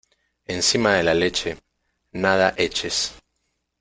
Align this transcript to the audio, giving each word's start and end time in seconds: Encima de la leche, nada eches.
Encima 0.47 0.95
de 0.95 1.03
la 1.03 1.13
leche, 1.13 1.59
nada 2.13 2.55
eches. 2.57 3.13